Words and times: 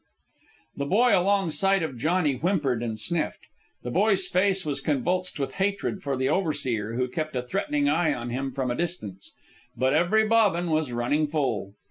The 0.77 0.87
boy 0.87 1.15
alongside 1.15 1.83
of 1.83 1.95
Johnny 1.95 2.33
whimpered 2.37 2.81
and 2.81 2.99
sniffed. 2.99 3.45
The 3.83 3.91
boy's 3.91 4.25
face 4.25 4.65
was 4.65 4.81
convulsed 4.81 5.37
with 5.37 5.53
hatred 5.61 6.01
for 6.01 6.17
the 6.17 6.27
overseer 6.27 6.95
who 6.95 7.07
kept 7.07 7.35
a 7.35 7.43
threatening 7.43 7.87
eye 7.87 8.11
on 8.11 8.31
him 8.31 8.51
from 8.51 8.71
a 8.71 8.75
distance; 8.75 9.31
but 9.77 9.93
every 9.93 10.27
bobbin 10.27 10.71
was 10.71 10.91
running 10.91 11.27
full. 11.27 11.75